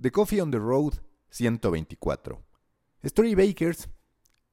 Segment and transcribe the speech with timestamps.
[0.00, 0.94] The Coffee on the Road
[1.30, 2.42] 124.
[3.04, 3.88] Storybakers.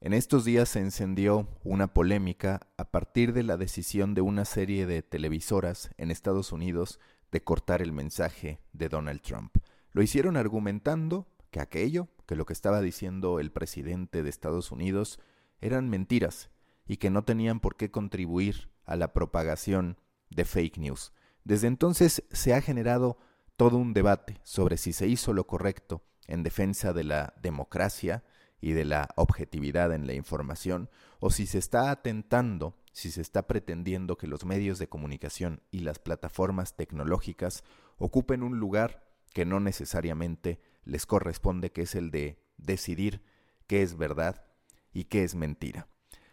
[0.00, 4.86] En estos días se encendió una polémica a partir de la decisión de una serie
[4.86, 7.00] de televisoras en Estados Unidos
[7.32, 9.56] de cortar el mensaje de Donald Trump.
[9.92, 15.18] Lo hicieron argumentando que aquello, que lo que estaba diciendo el presidente de Estados Unidos,
[15.60, 16.50] eran mentiras
[16.86, 19.98] y que no tenían por qué contribuir a la propagación
[20.28, 21.12] de fake news.
[21.44, 23.18] Desde entonces se ha generado
[23.60, 28.24] todo un debate sobre si se hizo lo correcto en defensa de la democracia
[28.58, 33.46] y de la objetividad en la información, o si se está atentando, si se está
[33.46, 37.62] pretendiendo que los medios de comunicación y las plataformas tecnológicas
[37.98, 43.22] ocupen un lugar que no necesariamente les corresponde, que es el de decidir
[43.66, 44.42] qué es verdad
[44.90, 45.86] y qué es mentira.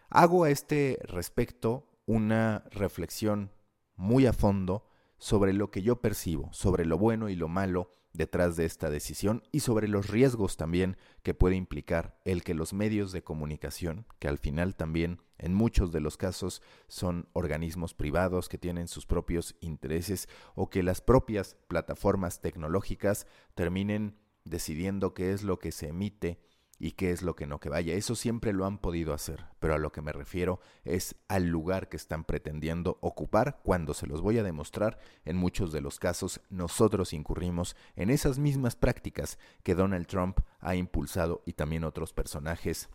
[0.09, 3.51] Hago a este respecto una reflexión
[3.97, 8.55] muy a fondo sobre lo que yo percibo, sobre lo bueno y lo malo detrás
[8.55, 13.11] de esta decisión y sobre los riesgos también que puede implicar el que los medios
[13.11, 18.57] de comunicación, que al final también en muchos de los casos son organismos privados que
[18.57, 25.59] tienen sus propios intereses o que las propias plataformas tecnológicas terminen decidiendo qué es lo
[25.59, 26.39] que se emite
[26.79, 27.93] y qué es lo que no que vaya.
[27.93, 31.89] Eso siempre lo han podido hacer, pero a lo que me refiero es al lugar
[31.89, 34.99] que están pretendiendo ocupar cuando se los voy a demostrar.
[35.25, 40.75] En muchos de los casos nosotros incurrimos en esas mismas prácticas que Donald Trump ha
[40.75, 42.89] impulsado y también otros personajes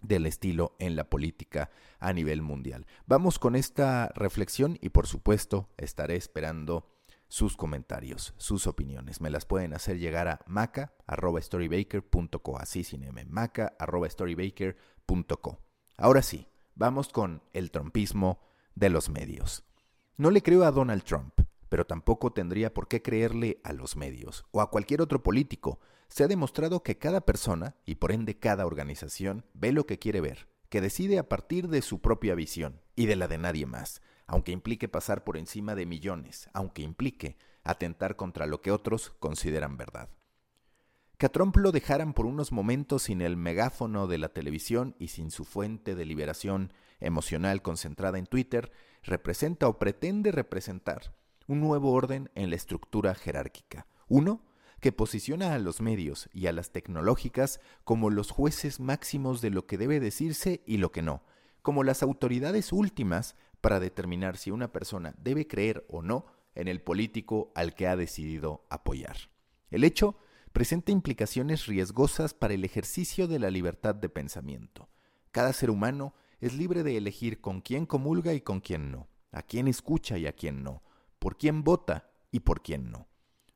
[0.00, 2.86] del estilo en la política a nivel mundial.
[3.06, 6.86] Vamos con esta reflexión y por supuesto estaré esperando
[7.28, 9.20] sus comentarios, sus opiniones.
[9.20, 15.58] Me las pueden hacer llegar a maca.storybaker.co, así sin m, maca.storybaker.co.
[15.96, 18.40] Ahora sí, vamos con el trompismo
[18.74, 19.62] de los medios.
[20.16, 21.34] No le creo a Donald Trump,
[21.68, 25.78] pero tampoco tendría por qué creerle a los medios o a cualquier otro político.
[26.08, 30.22] Se ha demostrado que cada persona, y por ende cada organización, ve lo que quiere
[30.22, 34.00] ver, que decide a partir de su propia visión y de la de nadie más
[34.28, 39.76] aunque implique pasar por encima de millones, aunque implique atentar contra lo que otros consideran
[39.76, 40.08] verdad.
[41.16, 45.08] Que a Trump lo dejaran por unos momentos sin el megáfono de la televisión y
[45.08, 48.70] sin su fuente de liberación emocional concentrada en Twitter,
[49.02, 51.12] representa o pretende representar
[51.48, 53.86] un nuevo orden en la estructura jerárquica.
[54.08, 54.44] Uno
[54.80, 59.66] que posiciona a los medios y a las tecnológicas como los jueces máximos de lo
[59.66, 61.22] que debe decirse y lo que no,
[61.62, 66.80] como las autoridades últimas para determinar si una persona debe creer o no en el
[66.80, 69.16] político al que ha decidido apoyar.
[69.70, 70.16] El hecho
[70.52, 74.88] presenta implicaciones riesgosas para el ejercicio de la libertad de pensamiento.
[75.30, 79.42] Cada ser humano es libre de elegir con quién comulga y con quién no, a
[79.42, 80.82] quién escucha y a quién no,
[81.18, 83.08] por quién vota y por quién no.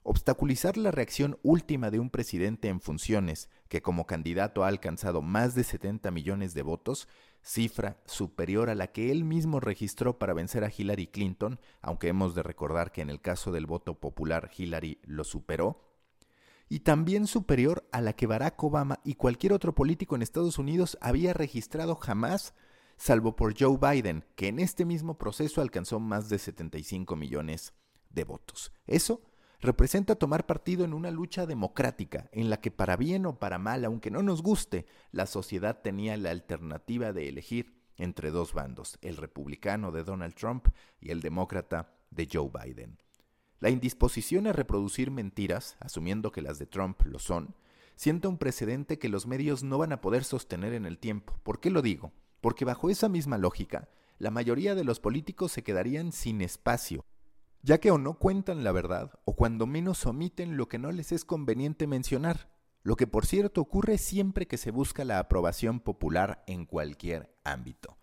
[0.05, 5.55] Obstaculizar la reacción última de un presidente en funciones que como candidato ha alcanzado más
[5.55, 7.09] de 70 millones de votos,
[7.42, 12.34] cifra superior a la que él mismo registró para vencer a Hillary Clinton, aunque hemos
[12.34, 15.92] de recordar que en el caso del voto popular Hillary lo superó,
[16.69, 20.97] y también superior a la que Barack Obama y cualquier otro político en Estados Unidos
[21.03, 22.54] había registrado jamás,
[22.97, 27.74] salvo por Joe Biden, que en este mismo proceso alcanzó más de 75 millones
[28.09, 28.72] de votos.
[28.86, 29.20] Eso
[29.62, 33.84] representa tomar partido en una lucha democrática en la que para bien o para mal,
[33.84, 39.17] aunque no nos guste, la sociedad tenía la alternativa de elegir entre dos bandos, el
[39.17, 40.67] republicano de Donald Trump
[41.01, 42.99] y el demócrata de Joe Biden.
[43.61, 47.55] La indisposición a reproducir mentiras, asumiendo que las de Trump lo son,
[47.95, 51.39] sienta un precedente que los medios no van a poder sostener en el tiempo.
[51.45, 52.12] ¿Por qué lo digo?
[52.41, 57.05] Porque bajo esa misma lógica, la mayoría de los políticos se quedarían sin espacio
[57.62, 61.12] ya que o no cuentan la verdad o cuando menos omiten lo que no les
[61.12, 62.50] es conveniente mencionar,
[62.83, 67.97] lo que por cierto ocurre siempre que se busca la aprobación popular en cualquier ámbito.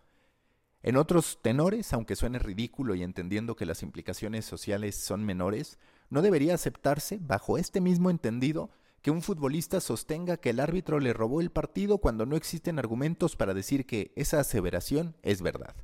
[0.81, 5.78] En otros tenores, aunque suene ridículo y entendiendo que las implicaciones sociales son menores,
[6.09, 11.13] no debería aceptarse, bajo este mismo entendido, que un futbolista sostenga que el árbitro le
[11.13, 15.75] robó el partido cuando no existen argumentos para decir que esa aseveración es verdad.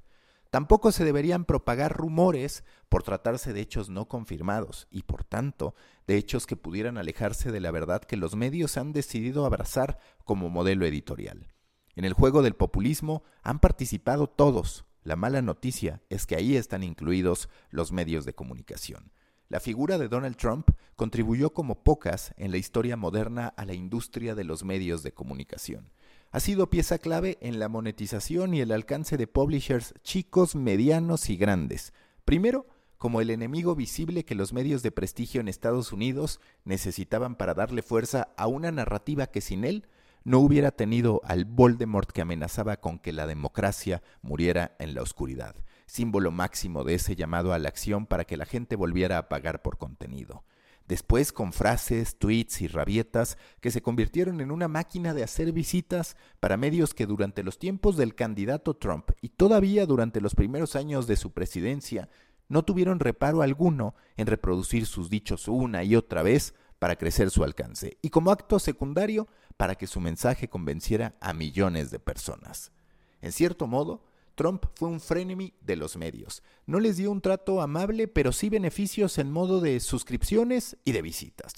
[0.50, 5.76] Tampoco se deberían propagar rumores por tratarse de hechos no confirmados y, por tanto,
[6.08, 10.50] de hechos que pudieran alejarse de la verdad que los medios han decidido abrazar como
[10.50, 11.48] modelo editorial.
[11.96, 14.86] En el juego del populismo han participado todos.
[15.04, 19.12] La mala noticia es que ahí están incluidos los medios de comunicación.
[19.48, 24.34] La figura de Donald Trump contribuyó como pocas en la historia moderna a la industria
[24.36, 25.92] de los medios de comunicación
[26.36, 31.38] ha sido pieza clave en la monetización y el alcance de publishers chicos, medianos y
[31.38, 31.94] grandes.
[32.26, 32.68] Primero,
[32.98, 37.82] como el enemigo visible que los medios de prestigio en Estados Unidos necesitaban para darle
[37.82, 39.88] fuerza a una narrativa que sin él
[40.26, 45.56] no hubiera tenido al Voldemort que amenazaba con que la democracia muriera en la oscuridad,
[45.86, 49.62] símbolo máximo de ese llamado a la acción para que la gente volviera a pagar
[49.62, 50.44] por contenido.
[50.88, 56.16] Después con frases, tweets y rabietas que se convirtieron en una máquina de hacer visitas
[56.40, 61.08] para medios que durante los tiempos del candidato Trump y todavía durante los primeros años
[61.08, 62.10] de su presidencia
[62.50, 67.44] no tuvieron reparo alguno en reproducir sus dichos una y otra vez para crecer su
[67.44, 69.28] alcance y como acto secundario
[69.58, 72.72] para que su mensaje convenciera a millones de personas.
[73.22, 74.04] En cierto modo,
[74.36, 76.44] Trump fue un frenemy de los medios.
[76.66, 81.02] No les dio un trato amable, pero sí beneficios en modo de suscripciones y de
[81.02, 81.54] visitas.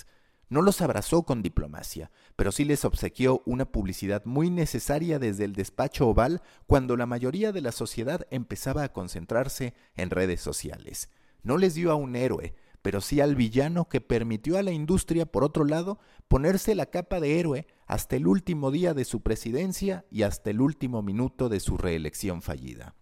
[0.50, 5.54] No los abrazó con diplomacia, pero sí les obsequió una publicidad muy necesaria desde el
[5.54, 11.10] despacho oval cuando la mayoría de la sociedad empezaba a concentrarse en redes sociales.
[11.44, 12.56] No les dio a un héroe,
[12.88, 16.00] pero sí al villano que permitió a la industria, por otro lado,
[16.30, 20.62] ponerse la capa de héroe hasta el último día de su presidencia y hasta el
[20.62, 22.96] último minuto de su reelección fallida.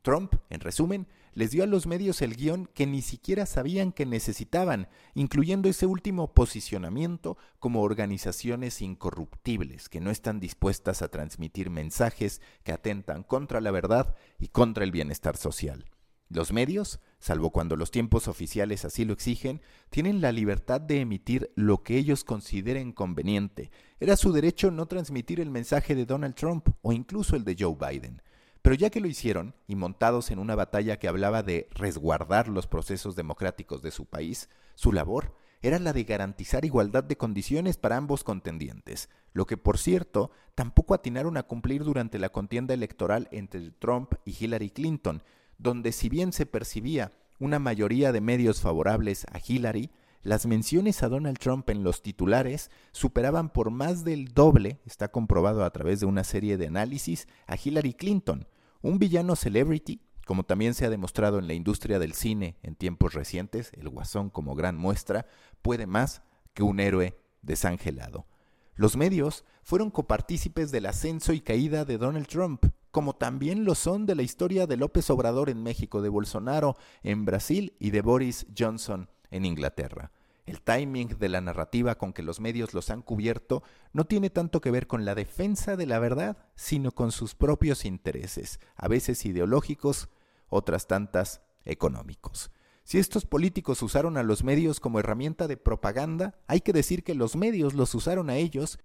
[0.00, 4.06] Trump, en resumen, les dio a los medios el guion que ni siquiera sabían que
[4.06, 12.40] necesitaban, incluyendo ese último posicionamiento como organizaciones incorruptibles que no están dispuestas a transmitir mensajes
[12.64, 15.84] que atentan contra la verdad y contra el bienestar social.
[16.30, 21.50] Los medios, salvo cuando los tiempos oficiales así lo exigen, tienen la libertad de emitir
[21.54, 23.70] lo que ellos consideren conveniente.
[23.98, 27.76] Era su derecho no transmitir el mensaje de Donald Trump o incluso el de Joe
[27.80, 28.20] Biden.
[28.60, 32.66] Pero ya que lo hicieron, y montados en una batalla que hablaba de resguardar los
[32.66, 37.96] procesos democráticos de su país, su labor era la de garantizar igualdad de condiciones para
[37.96, 43.70] ambos contendientes, lo que por cierto tampoco atinaron a cumplir durante la contienda electoral entre
[43.72, 45.22] Trump y Hillary Clinton,
[45.58, 49.90] donde si bien se percibía una mayoría de medios favorables a Hillary,
[50.22, 55.64] las menciones a Donald Trump en los titulares superaban por más del doble, está comprobado
[55.64, 58.48] a través de una serie de análisis, a Hillary Clinton,
[58.82, 63.14] un villano celebrity, como también se ha demostrado en la industria del cine en tiempos
[63.14, 65.26] recientes, el guasón como gran muestra,
[65.62, 66.22] puede más
[66.52, 68.26] que un héroe desangelado.
[68.74, 74.06] Los medios fueron copartícipes del ascenso y caída de Donald Trump, como también lo son
[74.06, 78.46] de la historia de López Obrador en México, de Bolsonaro en Brasil y de Boris
[78.56, 80.10] Johnson en Inglaterra.
[80.46, 83.62] El timing de la narrativa con que los medios los han cubierto
[83.92, 87.84] no tiene tanto que ver con la defensa de la verdad, sino con sus propios
[87.84, 90.08] intereses, a veces ideológicos,
[90.48, 92.50] otras tantas económicos.
[92.82, 97.14] Si estos políticos usaron a los medios como herramienta de propaganda, hay que decir que
[97.14, 98.78] los medios los usaron a ellos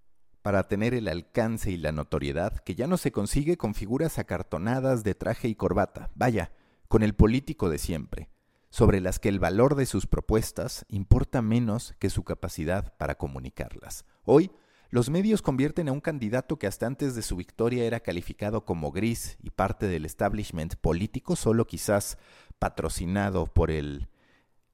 [0.44, 5.04] para tener el alcance y la notoriedad que ya no se consigue con figuras acartonadas
[5.04, 6.52] de traje y corbata, vaya,
[6.90, 8.30] con el político de siempre,
[8.70, 14.06] sobre las que el valor de sus propuestas importa menos que su capacidad para comunicarlas.
[14.26, 14.52] Hoy,
[14.90, 18.92] los medios convierten a un candidato que hasta antes de su victoria era calificado como
[18.92, 22.18] gris y parte del establishment político, solo quizás
[22.60, 24.10] patrocinado por el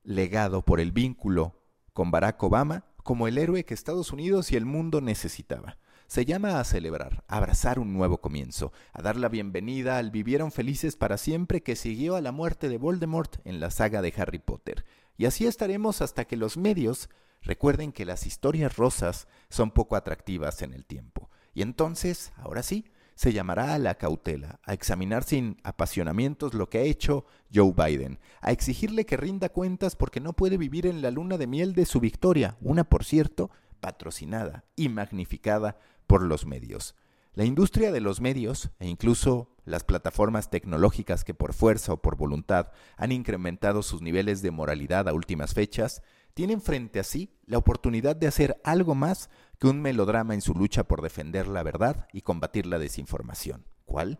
[0.04, 1.62] legado, por el vínculo
[1.94, 5.78] con Barack Obama, como el héroe que Estados Unidos y el mundo necesitaba.
[6.08, 10.52] Se llama a celebrar, a abrazar un nuevo comienzo, a dar la bienvenida al vivieron
[10.52, 14.40] felices para siempre que siguió a la muerte de Voldemort en la saga de Harry
[14.40, 14.86] Potter.
[15.18, 17.10] Y así estaremos hasta que los medios
[17.42, 21.30] recuerden que las historias rosas son poco atractivas en el tiempo.
[21.54, 22.86] Y entonces, ahora sí,
[23.20, 28.18] se llamará a la cautela, a examinar sin apasionamientos lo que ha hecho Joe Biden,
[28.40, 31.86] a exigirle que rinda cuentas porque no puede vivir en la luna de miel de
[31.86, 36.96] su victoria, una, por cierto, patrocinada y magnificada por los medios.
[37.34, 42.16] La industria de los medios, e incluso las plataformas tecnológicas que por fuerza o por
[42.16, 47.58] voluntad han incrementado sus niveles de moralidad a últimas fechas, tienen frente a sí la
[47.58, 52.08] oportunidad de hacer algo más que un melodrama en su lucha por defender la verdad
[52.14, 53.66] y combatir la desinformación.
[53.86, 54.20] ¿Cuál?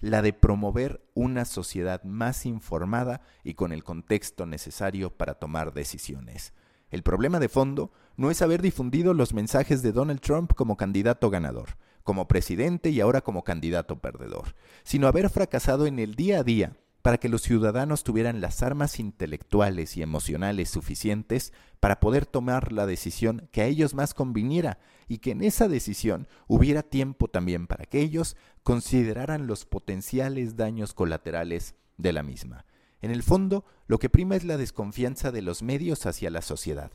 [0.00, 6.54] La de promover una sociedad más informada y con el contexto necesario para tomar decisiones.
[6.90, 11.28] El problema de fondo no es haber difundido los mensajes de Donald Trump como candidato
[11.28, 16.44] ganador, como presidente y ahora como candidato perdedor, sino haber fracasado en el día a
[16.44, 22.72] día para que los ciudadanos tuvieran las armas intelectuales y emocionales suficientes para poder tomar
[22.72, 27.66] la decisión que a ellos más conviniera y que en esa decisión hubiera tiempo también
[27.66, 32.66] para que ellos consideraran los potenciales daños colaterales de la misma.
[33.00, 36.90] En el fondo, lo que prima es la desconfianza de los medios hacia la sociedad.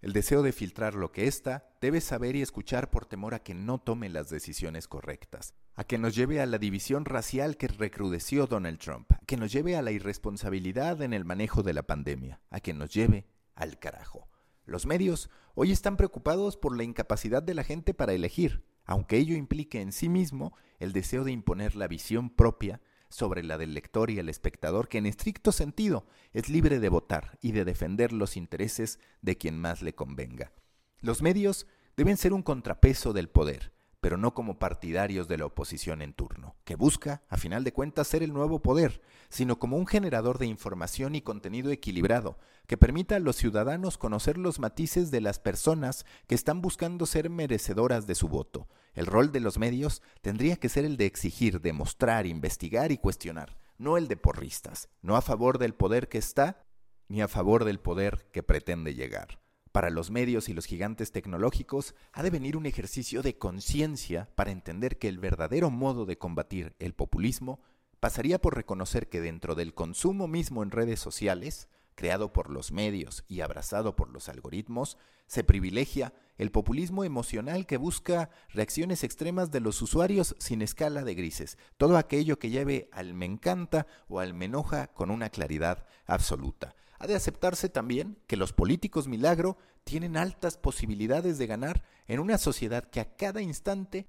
[0.00, 3.54] El deseo de filtrar lo que ésta debe saber y escuchar por temor a que
[3.54, 8.46] no tome las decisiones correctas, a que nos lleve a la división racial que recrudeció
[8.46, 12.40] Donald Trump, a que nos lleve a la irresponsabilidad en el manejo de la pandemia,
[12.50, 13.26] a que nos lleve
[13.56, 14.28] al carajo.
[14.66, 19.34] Los medios hoy están preocupados por la incapacidad de la gente para elegir, aunque ello
[19.34, 24.10] implique en sí mismo el deseo de imponer la visión propia sobre la del lector
[24.10, 28.36] y el espectador que en estricto sentido es libre de votar y de defender los
[28.36, 30.52] intereses de quien más le convenga.
[31.00, 36.02] Los medios deben ser un contrapeso del poder, pero no como partidarios de la oposición
[36.02, 39.86] en turno, que busca, a final de cuentas, ser el nuevo poder, sino como un
[39.86, 45.20] generador de información y contenido equilibrado, que permita a los ciudadanos conocer los matices de
[45.20, 48.68] las personas que están buscando ser merecedoras de su voto.
[48.98, 53.56] El rol de los medios tendría que ser el de exigir, demostrar, investigar y cuestionar,
[53.78, 56.66] no el de porristas, no a favor del poder que está,
[57.06, 59.40] ni a favor del poder que pretende llegar.
[59.70, 64.50] Para los medios y los gigantes tecnológicos ha de venir un ejercicio de conciencia para
[64.50, 67.60] entender que el verdadero modo de combatir el populismo
[68.00, 73.24] pasaría por reconocer que dentro del consumo mismo en redes sociales, creado por los medios
[73.26, 79.58] y abrazado por los algoritmos, se privilegia el populismo emocional que busca reacciones extremas de
[79.58, 84.32] los usuarios sin escala de grises, todo aquello que lleve al me encanta o al
[84.32, 86.76] me enoja con una claridad absoluta.
[87.00, 92.38] Ha de aceptarse también que los políticos milagro tienen altas posibilidades de ganar en una
[92.38, 94.06] sociedad que a cada instante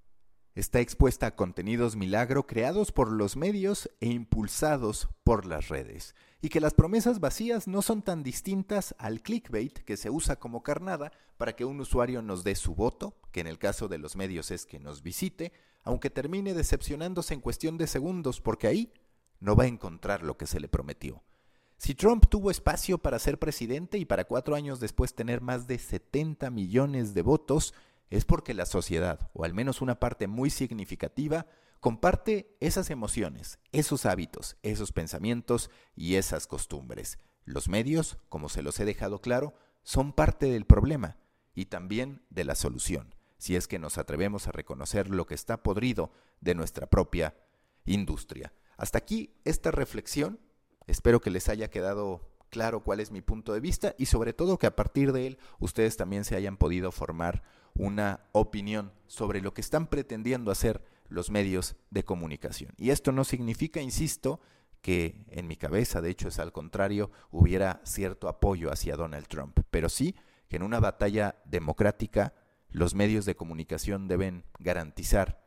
[0.59, 6.49] está expuesta a contenidos milagro creados por los medios e impulsados por las redes, y
[6.49, 11.13] que las promesas vacías no son tan distintas al clickbait que se usa como carnada
[11.37, 14.51] para que un usuario nos dé su voto, que en el caso de los medios
[14.51, 18.93] es que nos visite, aunque termine decepcionándose en cuestión de segundos, porque ahí
[19.39, 21.23] no va a encontrar lo que se le prometió.
[21.77, 25.79] Si Trump tuvo espacio para ser presidente y para cuatro años después tener más de
[25.79, 27.73] 70 millones de votos,
[28.09, 31.47] es porque la sociedad, o al menos una parte muy significativa,
[31.79, 37.19] comparte esas emociones, esos hábitos, esos pensamientos y esas costumbres.
[37.45, 41.17] Los medios, como se los he dejado claro, son parte del problema
[41.53, 45.63] y también de la solución, si es que nos atrevemos a reconocer lo que está
[45.63, 46.11] podrido
[46.41, 47.35] de nuestra propia
[47.85, 48.53] industria.
[48.77, 50.39] Hasta aquí esta reflexión
[50.89, 54.57] Espero que les haya quedado claro cuál es mi punto de vista y sobre todo
[54.57, 57.43] que a partir de él ustedes también se hayan podido formar
[57.79, 62.73] una opinión sobre lo que están pretendiendo hacer los medios de comunicación.
[62.77, 64.41] Y esto no significa, insisto,
[64.81, 69.59] que en mi cabeza, de hecho es al contrario, hubiera cierto apoyo hacia Donald Trump,
[69.71, 70.15] pero sí
[70.49, 72.33] que en una batalla democrática
[72.69, 75.41] los medios de comunicación deben garantizar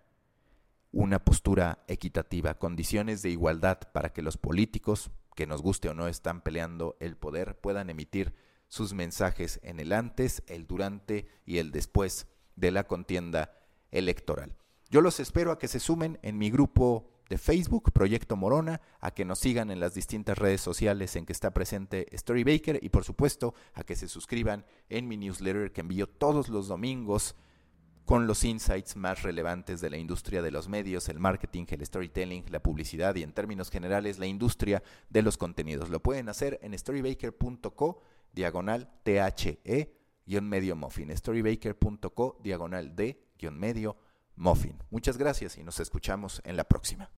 [0.91, 6.09] una postura equitativa, condiciones de igualdad para que los políticos, que nos guste o no
[6.09, 8.35] están peleando el poder, puedan emitir
[8.73, 12.27] sus mensajes en el antes, el durante y el después
[12.57, 13.53] de la contienda
[13.91, 14.57] electoral.
[14.89, 19.11] Yo los espero a que se sumen en mi grupo de Facebook, Proyecto Morona, a
[19.11, 23.05] que nos sigan en las distintas redes sociales en que está presente Storybaker y por
[23.05, 27.35] supuesto a que se suscriban en mi newsletter que envío todos los domingos
[28.07, 32.47] con los insights más relevantes de la industria de los medios, el marketing, el storytelling,
[32.49, 35.91] la publicidad y en términos generales la industria de los contenidos.
[35.91, 38.01] Lo pueden hacer en storybaker.co
[38.33, 39.21] diagonal THE
[40.41, 41.17] medio muffin.
[41.17, 43.19] Storybaker.co diagonal D
[43.51, 43.97] medio
[44.37, 44.79] muffin.
[44.91, 47.11] Muchas gracias y nos escuchamos en la próxima.